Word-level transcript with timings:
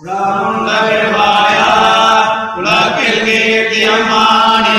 உலகுண்டவிழ்வாயா, 0.00 1.68
உலகில் 2.56 3.22
கீர்த்தியம்மானே, 3.24 4.78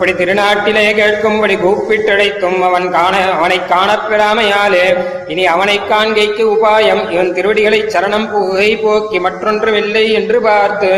அப்படி 0.00 0.12
திருநாட்டிலே 0.18 0.82
கேட்கும்படி 0.98 1.54
கூப்பிட்டழைத்தும் 1.62 2.60
அவன் 2.68 2.86
காண 2.90 3.14
அவனை 3.32 3.58
காணப்பெறாமையாலே 3.72 4.86
இனி 5.26 5.46
அவனை 5.46 5.80
காண்கைக்கு 5.90 6.44
உபாயம் 6.54 7.02
இவன் 7.10 7.34
திருவடிகளைச் 7.34 7.92
சரணம் 7.94 8.30
புகை 8.30 8.76
போக்கி 8.76 9.18
மற்றொன்றுமில்லை 9.20 10.04
என்று 10.12 10.40
பார்த்து 10.40 10.90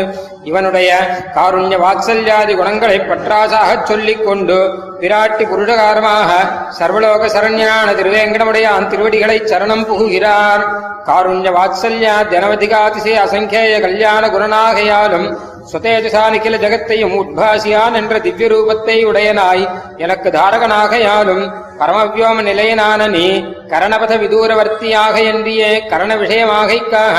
இவனுடைய 0.43 0.89
காருண்ய 1.35 1.75
வாத்சல்யாதி 1.83 2.55
குணங்களை 2.55 2.97
பற்றாசாகச் 2.99 3.85
சொல்லிக் 3.85 4.25
கொண்டு 4.25 4.57
பிராட்டி 5.01 5.45
புருடகாரமாக 5.51 6.31
சர்வலோக 6.79 7.29
சரண்யனான 7.35 7.89
திருவேங்கடமுடையான் 7.99 8.87
திருவடிகளை 8.87 9.37
சரணம் 9.45 9.87
புகுகிறார். 9.89 10.63
காருண்ய 11.07 11.49
வாத்சல்யா 11.59 12.15
ஜனவதிகாதிசே 12.33 13.15
அசங்கேய 13.25 13.73
கல்யாண 13.81 14.27
குணனாகையாலும் 14.27 15.27
சுதேஜசா 15.71 16.23
நிகில 16.33 16.55
ஜகத்தையும் 16.63 17.13
உத்பாசியான் 17.19 17.93
என்ற 17.93 18.19
திவ்ய 18.19 18.47
ரூபத்தை 18.47 18.95
உடையனாய். 19.05 19.63
எனக்கு 19.97 20.29
தாரகனாகையாலும் 20.29 21.43
பரமவியோம 21.79 22.41
நிலையனான 22.43 23.07
நீ 23.09 23.25
கரணபத 23.67 24.17
விதூரவர்த்தியாக 24.23 25.15
என்றியே 25.31 25.87
கரண 25.87 26.15
விஷயமாகைக்காக 26.15 27.17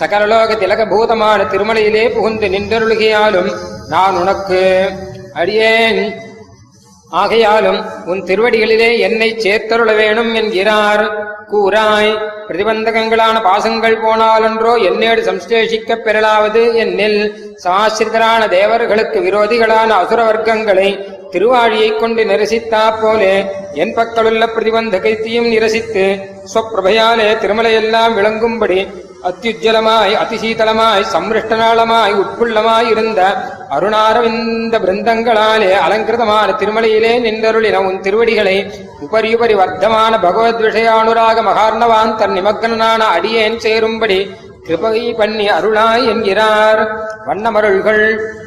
சகலலோக 0.00 0.56
திலக 0.62 0.88
பூதமான 0.88 1.42
திருமலையிலே 1.42 2.12
புகுந்து 2.12 2.48
நின்றருளுகையாலும் 2.48 3.50
நான் 3.88 4.16
உனக்கு 4.16 4.60
அடியேன். 5.32 6.14
ஆகையாலும் 7.10 7.80
உன் 8.04 8.22
திருவடிகளிலே 8.22 8.98
என்னை 8.98 9.34
சேர்த்தருள 9.34 9.96
வேணும் 9.96 10.34
என்கிறார். 10.34 11.04
கூறாய் 11.50 12.10
பிரதிபந்தகங்களான 12.48 13.42
பாசங்கள் 13.42 14.02
போனாலன்றோ 14.02 14.72
என்னேடு 14.84 15.20
சம்ஸ்லேஷிக்கப் 15.22 16.04
பெறலாவது 16.04 16.62
என்னில்? 16.74 17.20
சாஸ்திரிதரான 17.64 18.48
தேவர்களுக்கு 18.48 19.20
விரோதிகளான 19.20 19.90
அசுர 19.94 20.22
வர்க்கங்களை 20.24 20.88
திருவாழியைக் 21.34 21.98
கொண்டு 21.98 22.24
நிரசித்தா 22.24 23.00
போலே 23.02 23.34
என் 23.74 23.94
பக்கலுள்ள 23.96 24.44
பிரதிபந்தகத்தையும் 24.46 25.48
நிரசித்து 25.50 26.04
சொப்பிரபையாலே 26.54 27.28
திருமலையெல்லாம் 27.42 28.14
விளங்கும்படி 28.18 28.78
அத்யுஜலமாய் 29.22 30.14
அதிசீதளமாய் 30.14 31.04
சம்ருஷ்டநாளமாய் 31.12 32.14
உட்புள்ளமாய் 32.14 32.88
இருந்த 32.90 33.20
அருணாரவிந்த 33.70 34.78
பிருந்தங்களாலே 34.78 35.70
அலங்கிருதமான 35.86 36.54
திருமலையிலே 36.58 37.12
நின்றருளின 37.26 37.76
உன் 37.76 38.00
திருவடிகளை 38.00 38.56
உபரியுபரி 39.00 39.54
வர்த்தமான 39.54 40.20
பகவத் 40.20 40.60
விஷயானுராக 40.60 41.42
மகார்ணவான் 41.42 42.14
தன் 42.14 42.30
நிமக்னனான 42.30 43.00
அடியேன் 43.16 43.58
சேரும்படி 43.58 44.20
கிருபை 44.62 45.14
பண்ணி 45.14 45.46
அருளாய் 45.50 46.04
என்கிறார். 46.06 46.80
வண்ணமருள்கள் 47.26 48.04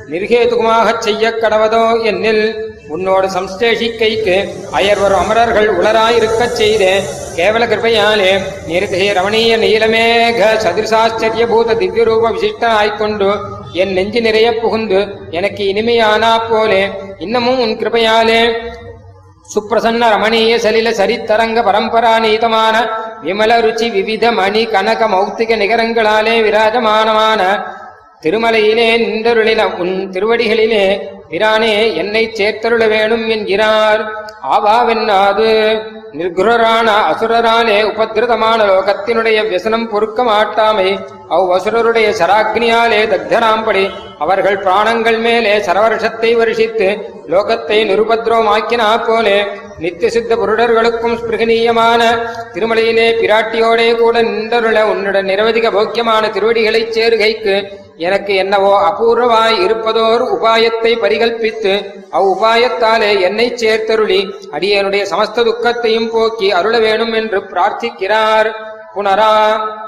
நிர்கேதுகுமாகச் 0.09 0.97
செய்யக் 0.97 1.39
கடவதோ 1.41 2.01
என்னில் 2.03 2.45
உன்னோடு 2.95 3.27
சம்ஸ்லேஷிக்கைக்கு 3.27 4.35
அயர்வரும் 4.77 5.21
அமரர்கள் 5.23 5.69
உளராயிருக்கச் 5.79 6.57
செய்து. 6.59 6.91
கேவல 7.37 7.63
கிருபையாலே 7.71 8.31
நிறுத்திய 8.69 9.09
ரமணீய 9.19 9.57
நீலமேக 9.63 10.39
சதிர்சாச்சரிய 10.65 11.45
பூத 11.47 11.75
திவ்யரூப 11.81 12.31
விசிஷ்டனாய்க்கொண்டு 12.35 13.29
என் 13.81 13.93
நெஞ்சு 13.97 14.21
நிறைய 14.21 14.47
புகுந்து 14.61 14.99
எனக்கு 15.37 15.63
இனிமையானா 15.73 16.33
போலே. 16.49 16.83
இன்னமும் 17.25 17.59
உன் 17.59 17.77
கிருபையாலே 17.81 18.41
சுப்பிரசன்ன 19.53 20.07
ரமணீய 20.13 20.53
சலில 20.63 20.89
சரித்தரங்க 20.99 21.59
பரம்பராநீதமான 21.67 22.75
விமல 23.25 23.51
ருச்சி 23.65 23.87
விவித 23.95 24.31
மணி 24.39 24.63
கனக 24.73 25.01
மௌத்திக 25.13 25.57
நிகரங்களாலே 25.61 26.35
விராஜமானமான 26.47 27.41
திருமலையிலே 28.23 28.85
நின்றருளின 28.97 29.75
உன் 29.77 30.09
திருவடிகளிலே 30.11 30.85
பிரானே 31.29 31.95
என்னை 31.95 32.31
சேர்த்தருள 32.33 32.87
வேணும் 32.89 33.27
என்கிறார். 33.27 34.01
ஆவாவென்னாது? 34.53 35.49
நிர்குரரான 36.11 36.87
அசுரராலே 37.11 37.77
உபதிருதமான 37.83 38.59
லோகத்தினுடைய 38.65 39.39
வியசனம் 39.47 39.89
பொறுக்க 39.89 40.23
மாட்டாமை. 40.23 40.99
அவ் 41.29 41.51
அசுரருடைய 41.51 42.07
சராக்னியாலே 42.19 43.01
தக்தராம்படி 43.13 43.89
அவர்கள் 44.19 44.57
பிராணங்கள் 44.57 45.17
மேலே 45.17 45.57
சரவருஷத்தை 45.57 46.35
வருஷித்து 46.35 46.87
லோகத்தை 47.29 47.79
நிருபத்ரோமாக்கினா 47.91 49.05
போலே. 49.07 49.45
நித்திய 49.79 50.09
சித்த 50.09 50.35
புருடர்களுக்கும் 50.35 51.17
ஸ்பிருகனீயமான 51.21 52.01
திருமலையிலே 52.53 53.09
பிராட்டியோடே 53.21 53.95
கூட 53.95 54.21
நின்றருள 54.21 54.81
உன்னுடன் 54.83 55.25
நிரவதிக 55.25 55.71
போக்கியமான 55.71 56.29
திருவடிகளைச் 56.29 56.91
சேருகைக்கு 56.91 57.85
எனக்கு 57.97 58.35
என்னவோ 58.35 58.71
அபூர்வமாய் 58.81 59.61
இருப்பதோர் 59.61 60.21
உபாயத்தை 60.21 60.91
பரிகல்பித்து 61.01 61.73
அவ் 62.09 62.27
உபாயத்தாலே 62.33 63.21
என்னைச் 63.21 63.65
சேர்த்தருளி 63.65 64.31
அடியனுடைய 64.51 65.03
சமஸ்த 65.11 65.43
துக்கத்தையும் 65.43 66.09
போக்கி 66.09 66.51
அருள 66.51 66.79
வேணும் 66.79 67.13
என்று 67.13 67.39
பிரார்த்திக்கிறார். 67.39 68.49
புனரா 68.95 69.33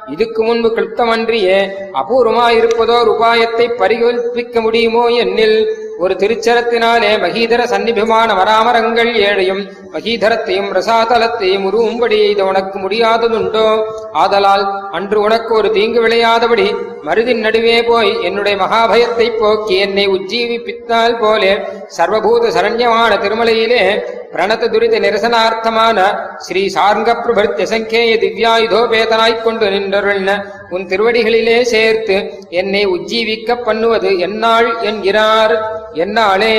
இதுக்கு 0.07 0.43
முன்பு 0.43 0.69
கிருத்தமன்றியே 0.69 1.59
அபூர்வமாயிருப்பதோர் 1.93 3.11
உபாயத்தை 3.15 3.67
பரிகல்பிக்க 3.77 4.61
முடியுமோ 4.61 5.07
என்னில்? 5.07 5.88
ஒரு 5.99 6.13
திருச்சரத்தினாலே 6.15 7.17
மகீதர 7.17 7.65
சந்நிபிமான 7.65 8.33
வராமரங்கள் 8.33 9.09
ஏழையும் 9.21 9.61
மகீதரத்தையும் 9.93 10.69
ரசாதலத்தையும் 10.71 11.65
உருவும்படி 11.65 12.19
இது 12.29 12.43
உனக்கு 12.45 12.79
முடியாததுண்டோ? 12.79 13.65
ஆதலால் 14.13 14.63
அன்று 14.91 15.19
உனக்கு 15.19 15.53
ஒரு 15.53 15.69
தீங்கு 15.69 16.01
விளையாதபடி 16.01 16.67
மருதின் 17.03 17.39
நடுவே 17.39 17.83
போய் 17.83 18.11
என்னுடைய 18.23 18.55
மகாபயத்தை 18.57 19.27
போக்கி 19.39 19.75
என்னை 19.79 20.07
உஜ்ஜீவிப்பித்தால் 20.07 21.19
போலே 21.19 21.51
சர்வபூத 21.97 22.51
சரண்யமான 22.55 23.11
திருமலையிலே 23.17 23.83
பிரணத 24.31 24.67
துரித 24.69 24.99
நிரசனார்த்தமான 24.99 25.99
ஸ்ரீ 26.37 26.67
சார்ங்க 26.67 27.13
பிரபர்த்திய 27.13 27.65
சங்கேய 27.65 28.15
திவ்யாயுதோபேதனாய்க் 28.15 29.43
கொண்டு 29.43 29.69
நின்றருள்ன 29.69 30.31
உன் 30.69 30.85
திருவடிகளிலே 30.87 31.61
சேர்த்து 31.61 32.17
என்னை 32.49 32.83
உஜ்ஜீவிக்க 32.85 33.55
பண்ணுவது 33.63 34.11
என்னாள் 34.27 34.69
என்கிறார். 34.81 35.53
என்னாளே? 35.93 36.53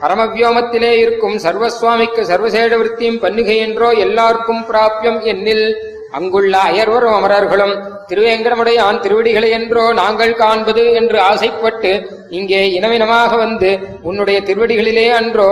பரமவியோமத்திலே 0.00 0.92
இருக்கும் 0.92 1.36
சர்வசுவாமிக்கு 1.38 2.22
சர்வசேட 2.22 2.72
விருத்தியும் 2.76 3.22
பண்ணுகையென்றோ 3.22 3.90
எல்லாருக்கும் 3.98 4.64
பிராபியம் 4.70 5.20
என்னில். 5.24 5.66
அங்குள்ள 6.12 6.54
அயர்வரும் 6.58 7.14
அமரர்களும் 7.18 7.74
திருவேங்கடமுடையான் 8.08 9.00
திருவடிகளை 9.00 9.50
என்றோ 9.50 9.92
நாங்கள் 9.92 10.34
காண்பது 10.34 10.92
என்று 10.92 11.18
ஆசைப்பட்டு 11.20 11.92
இங்கே 12.30 12.60
இனவினமாக 12.72 13.36
வந்து 13.36 13.70
உன்னுடைய 14.02 14.40
திருவடிகளிலே 14.40 15.06
அன்றோ 15.10 15.48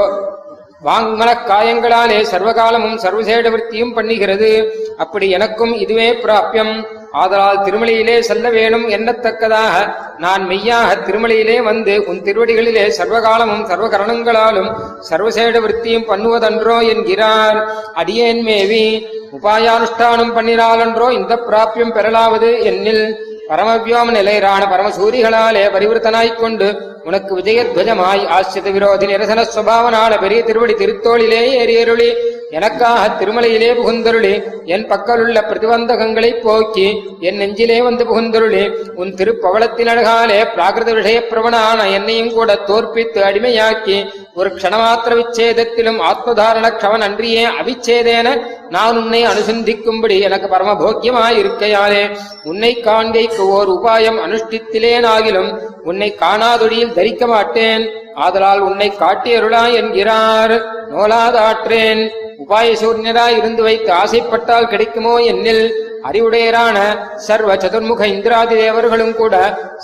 வாங்மனக் 0.84 1.46
காயங்களாலே 1.46 2.26
சர்வகாலமும் 2.30 2.96
சர்வசேட 2.96 3.50
விருத்தியும் 3.50 3.96
பண்ணுகிறது. 3.96 4.68
அப்படி 4.96 5.30
எனக்கும் 5.30 5.74
இதுவே 5.74 6.12
பிராபியம். 6.12 6.86
ஆதலால் 7.12 7.58
திருமலையிலே 7.58 8.20
செல்ல 8.20 8.50
வேணும் 8.50 8.88
எண்ணத்தக்கதாக 8.88 9.94
நான் 10.18 10.46
மெய்யாக 10.46 10.94
திருமலையிலே 10.94 11.62
வந்து 11.62 12.04
உன் 12.06 12.22
திருவடிகளிலே 12.22 12.92
சர்வகாலமும் 12.98 13.66
சர்வகரணங்களாலும் 13.66 14.72
சர்வசேட 15.10 15.60
விருத்தியும் 15.60 16.08
பண்ணுவதன்றோ 16.08 16.88
என்கிறார். 16.88 17.66
அடியேன் 17.94 18.42
மேவி 18.42 19.06
உபாயானுஷ்டானம் 19.42 20.34
பண்ணினாலன்றோ 20.36 21.10
இந்த 21.10 21.36
பிராபியம் 21.36 21.94
பெறலாவது 21.94 22.62
என்னில். 22.62 23.14
பரமவியோம 23.48 24.10
நிலையரான 24.10 24.66
பரமசூரிகளாலே 24.66 25.62
பரிவர்த்தனாய்க் 25.70 26.36
கொண்டு 26.36 26.98
உனக்கு 27.04 27.38
விஜயத்வஜமாய் 27.38 28.26
ஆசிரித 28.26 28.70
விரோதி 28.70 29.06
நிரசன 29.06 29.44
சுபாவனான 29.54 30.20
பெரிய 30.20 30.42
திருவடி 30.42 30.74
திருத்தோளிலே 30.74 31.40
ஏறியருளி. 31.62 32.10
எனக்காக 32.50 33.24
திருமலையிலே 33.24 33.68
புகுந்தருளி. 33.74 34.32
என் 34.64 34.86
பக்கலுள்ள 34.88 35.38
பிரதிபந்தகங்களை 35.50 36.40
போக்கி 36.40 37.02
என் 37.20 37.36
நெஞ்சிலே 37.36 37.82
வந்து 37.82 38.04
புகுந்தருளி. 38.04 38.64
உன் 38.94 39.14
திருப்பவளத்தின் 39.14 39.90
அழகாலே 39.92 40.40
பிராகிருத 40.56 40.94
விஷய 40.94 41.26
பிரபணான 41.26 41.90
என்னையும் 41.90 42.32
கூட 42.32 42.58
தோற்பித்து 42.66 43.20
அடிமையாக்கி 43.22 43.98
ஒரு 44.34 44.50
க்ஷணமாத்திர 44.50 45.14
விச்சேதத்திலும் 45.20 46.00
ஆத்மதாரண 46.00 46.66
க்ஷமன் 46.78 47.06
அன்றியே 47.08 47.46
அவிச்சேதேன 47.46 48.42
நான் 48.70 48.96
உன்னை 48.96 49.26
அனுசந்திக்கும்படி 49.26 50.20
எனக்கு 50.20 50.48
பரமபோக்கியமாயிருக்கையாலே. 50.56 52.16
உன்னை 52.44 52.82
காண்கைக்கு 52.84 53.38
ஓர் 53.38 53.70
உபாயம் 53.70 54.18
அனுஷ்டித்திலேனாகிலும் 54.26 55.50
உன்னை 55.84 56.16
காணாதொழியில் 56.20 56.89
தரிக்க 56.94 57.26
மாட்டேன். 57.26 57.84
ஆதலால் 58.14 58.60
உன்னை 58.60 58.88
காட்டியருளா 59.02 59.64
என்கிறார். 59.72 60.56
நோலாதாற்றேன். 60.92 62.02
உபாய 62.42 62.68
உபாயசூர்ணராய் 62.70 63.36
இருந்து 63.36 63.62
வைத்து 63.62 63.90
ஆசைப்பட்டால் 63.92 64.68
கிடைக்குமோ 64.68 65.14
என்னில். 65.32 65.64
அறிவுடையரான 66.04 66.76
சர்வ 67.16 67.54
சதுர்முக 67.54 68.02
இந்திராதி 68.06 68.54
தேவர்களும் 68.56 69.14
கூட 69.14 69.34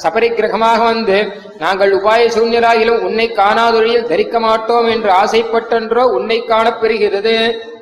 சபரிக்கிரகமாக 0.03 0.81
வந்து 0.85 1.19
நாங்கள் 1.59 1.93
உபாய 1.99 2.23
சூன்யராகிலும் 2.37 3.03
உன்னை 3.03 3.27
காணாதொழியில் 3.33 4.07
தரிக்க 4.07 4.41
மாட்டோம் 4.41 4.87
என்று 4.87 5.11
ஆசைப்பட்டன்றோ 5.23 6.05
உன்னை 6.19 6.39
காணப்பெறுகிறது 6.49 7.35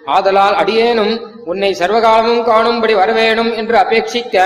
ஆதலால் 0.07 0.54
அடியேனும் 0.54 1.14
உன்னை 1.45 1.71
சர்வகாலமும் 1.78 2.45
காணும்படி 2.45 2.95
வரவேணும் 2.95 3.52
என்று 3.57 3.76
அபேட்சிக்க 3.76 4.37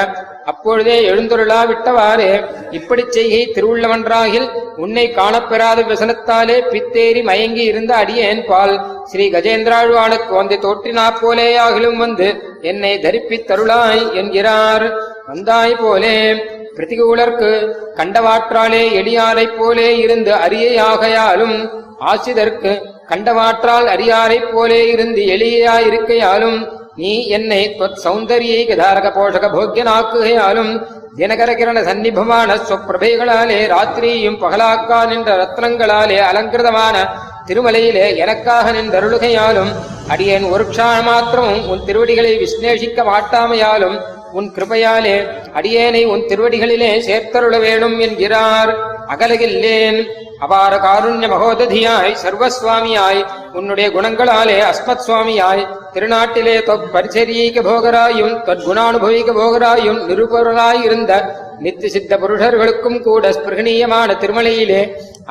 அப்பொழுதே 0.50 0.96
எழுந்தொருளா 1.10 1.60
விட்டவாறு 1.70 2.28
இப்படி 2.70 3.02
செய்கை 3.08 3.40
திருவுள்ளவன்றாகில் 3.54 4.46
உன்னை 4.76 5.04
காணப்பெறாத 5.16 5.84
விசனத்தாலே 5.90 6.56
பித்தேறி 6.68 7.20
மயங்கி 7.22 7.64
இருந்த 7.70 7.92
அடியேன் 7.94 8.42
பால். 8.50 8.74
ஸ்ரீ 9.04 9.24
கஜேந்திராழ்வானுக்கு 9.30 10.32
வந்து 10.40 10.56
தோற்றினா 10.64 11.06
போலேயாகிலும் 11.22 11.96
வந்து 11.96 12.28
என்னை 12.62 12.92
தரிப்பித் 12.98 13.48
தருளாய் 13.50 14.04
என்கிறார். 14.14 14.86
வந்தாய் 15.26 15.80
போலே 15.82 16.16
பிரதிகூலர்க்கு 16.76 17.50
கண்டவாற்றாலே 17.96 18.82
எளியாரைப் 19.00 19.56
போலே 19.58 19.88
இருந்து 19.98 20.32
அரியையாகையாலும் 20.46 21.56
ஆசிதற்கு 22.10 22.72
கண்டவாற்றால் 23.10 23.86
அரியாரைப் 23.94 24.50
போலே 24.52 24.82
இருந்து 24.94 25.22
எளியாயிருக்கையாலும் 25.36 26.58
நீ 27.00 27.10
என்னை 27.36 27.60
தொத் 27.78 28.00
சௌந்தரியை 28.04 28.60
கதாரக 28.68 29.08
போஷக 29.16 29.46
போக்கியனாக்குகையாலும் 29.54 30.72
தினகர 31.18 31.50
கிரண 31.60 31.78
சந்நிபமான 31.88 32.56
சொப்பிரபைகளாலே 32.68 33.58
ராத்திரியும் 33.72 34.40
பகலாக்கா 34.44 34.98
நின்ற 35.10 35.30
ரத்னங்களாலே 35.42 36.18
அலங்கிருதமான 36.30 36.96
திருமலையிலே 37.46 38.06
எனக்காக 38.16 38.72
நின்றருளுகையாலும் 38.72 39.72
அடியேன் 40.08 40.46
ஒரு 40.52 40.64
க்ஷாண 40.64 40.96
மாத்திரமும் 41.02 41.64
உன் 41.68 41.84
திருவடிகளை 41.84 42.32
விஸ்லேஷிக்க 42.42 43.02
மாட்டாமையாலும் 43.10 43.96
உன் 44.32 44.48
கிருபையாலே 44.56 45.16
அடியேனை 45.58 46.02
உன் 46.04 46.24
திருவடிகளிலே 46.30 46.90
சேர்த்தருள 47.08 47.56
வேணும் 47.60 47.98
என்கிறார். 47.98 48.72
அகலகில்லேன். 49.14 50.00
அபார 50.44 50.74
காருண்ய 50.84 51.28
மகோததியாய் 51.32 52.12
சர்வஸ்வாமியாய் 52.22 53.20
உன்னுடைய 53.58 53.86
குணங்களாலே 53.94 54.58
அஸ்மத் 54.68 55.02
சுவாமியாய் 55.06 55.62
திருநாட்டிலே 55.94 56.54
தொப் 56.68 56.84
பரிச்சரீக 56.94 57.62
போகராயும் 57.68 58.34
தொத் 58.48 58.66
போகராயும் 59.38 59.98
நிருபொருளாய் 60.10 60.84
நித்தி 61.62 61.88
சித்த 61.94 62.16
புருஷர்களுக்கும் 62.22 62.98
கூட 63.02 63.30
ஸ்பிருகணீயமான 63.36 64.14
திருமலையிலே 64.22 64.82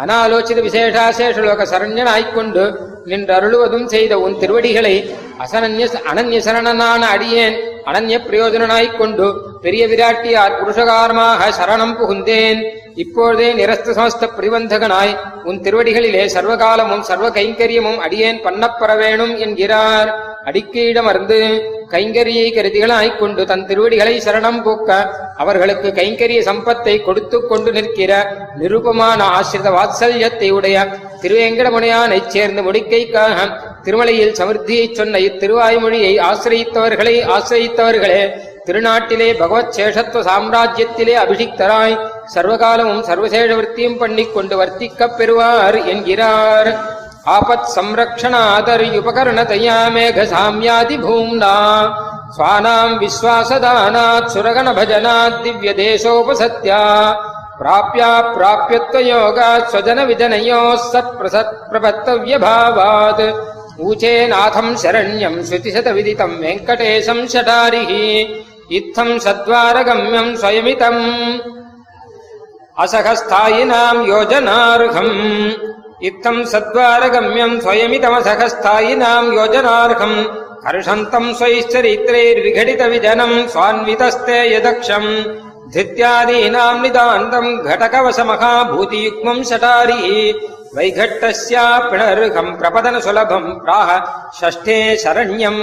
அனாலோசித 0.01 0.59
விசேஷாசேஷலோக 0.65 1.67
சரண்யனாய்க்கொண்டு 1.73 2.63
நின்று 3.05 3.33
அருளுவதும் 3.37 3.87
செய்த 3.93 4.13
உன் 4.19 4.35
திருவடிகளை 4.41 4.95
அசனன்ய 5.43 5.85
அனன்ய 6.11 6.39
சரணனான 6.47 7.01
அடியேன் 7.15 7.55
அனன்ய 7.89 8.17
பிரயோஜனனாய்க்கொண்டு 8.27 9.27
பெரிய 9.61 9.83
விராட்டியார் 9.87 10.57
புருஷகாரமாக 10.59 11.47
சரணம் 11.59 11.95
புகுந்தேன். 12.01 12.61
இப்பொழுதே 12.98 13.48
நிரஸ்த 13.54 13.94
சமஸ்த 13.98 14.27
பிரிபந்தகனாய் 14.38 15.12
உன் 15.44 15.60
திருவடிகளிலே 15.63 16.24
சர்வகாலமும் 16.36 17.04
சர்வ 17.10 17.27
கைங்கரியமும் 17.30 18.00
அடியேன் 18.00 18.39
பண்ணப்பெற 18.46 18.92
வேணும் 18.98 19.34
என்கிறார். 19.38 20.10
அடிக்கீடமர்ந்து 20.46 21.38
கைங்கரியை 21.92 22.48
கருதிகளாய்க் 22.51 23.20
கொண்டு 23.20 23.42
தன் 23.46 23.66
திருவடிகளை 23.66 24.16
சரணம் 24.20 24.60
கூக்க 24.62 24.89
அவர்களுக்கு 25.38 25.89
கைங்கரிய 25.89 26.39
சம்பத்தை 26.50 26.96
கொடுத்து 27.04 27.38
கொண்டு 27.48 27.72
நிற்கிற 27.72 28.12
நிருபமான 28.58 29.20
ஆசிரித 29.38 29.70
வாத்சல்யத்தை 29.70 30.50
உடைய 30.50 30.77
திருவேங்கடமுனையானைச் 31.22 32.30
சேர்ந்து 32.30 32.62
முடிக்கைக்காக 32.62 33.38
திருமலையில் 33.84 34.38
சமிருத்தியைச் 34.39 34.98
சொன்ன 35.00 35.20
இத்திருவாய்மொழியை 35.20 36.13
ஆசிரியத்தவர்களை 36.30 37.16
ஆசிரியத்தவர்களே 37.36 38.22
திருநாட்டிலே 38.66 39.27
பகவத் 39.38 39.74
சேஷத்துவ 39.77 40.24
சாம்ராஜ்யத்திலே 40.24 41.13
அபிஷிக்தராய் 41.25 41.98
சர்வகாலமும் 42.34 43.01
சர்வசேஷ 43.01 43.55
விற்த்தியும் 43.55 43.98
பண்ணி 43.98 44.25
கொண்டு 44.25 44.63
வர்த்திக்கப் 44.63 45.15
பெறுவார் 45.17 45.86
என்கிறார். 45.86 46.96
ஆபத் 47.25 47.69
சம்ரக்ஷணாதர் 47.75 48.84
உபகரண 49.00 49.39
தயாமேக 49.53 50.24
சாமியாதி 50.24 50.98
பூம்னா. 50.98 51.55
சுவானாம் 52.38 52.96
விஸ்வாசதானாத் 53.01 54.29
சுரகண 54.34 54.67
பஜனாத் 54.74 55.41
திவ்ய 55.41 55.74
தேசோபசத்யா 55.74 57.15
பிராப்யா 57.60 58.10
பிராப்யத்வயோகா 58.34 59.48
ஸ்வஜன 59.72 60.00
விஜனயோ 60.05 60.77
சத் 60.93 61.13
பிரசத் 61.19 61.55
பிரபத்தவியபாவாத். 61.72 63.36
ஊச்சே 63.88 64.27
நாதம் 64.27 64.75
சரண்யம் 64.75 65.39
ஸ்ருதிசத 65.50 65.93
விதித்தம் 65.93 66.36
வெங்கடேசம் 66.43 67.24
ஷடாரிஹி. 67.34 68.36
இத்தம் 68.69 69.15
சத்வாரகம்யம் 69.17 70.31
ஸ்வயமிதம். 70.41 71.05
स्वयमितम् 72.78 72.85
असहस्थायिनाम् 72.85 74.06
योजनार्हम् 74.09 75.14
इत्थम् 76.09 76.49
सद्वारगम्यम् 76.52 77.61
स्वयमितमसहस्थायिनाम् 77.61 79.35
योजनार्हम् 79.38 80.16
हर्षन्तम् 80.66 81.35
स्वैश्चरित्रैर्विघटितविजनम् 81.38 83.37
स्वान्वितस्ते 83.52 84.38
यदक्षम् 84.54 85.09
धृत्यादीनाम् 85.75 86.82
निदान्तम् 86.82 87.59
घटकवशमहाभूतियुग्मम् 87.68 89.47
शटारिः 89.50 90.06
वैघट्टस्यापिणर्हम् 90.76 92.56
प्रपदन 92.59 92.97
सुलभम् 93.06 93.49
प्राह 93.64 93.88
षष्ठे 94.40 94.78
शरण्यम् 95.04 95.62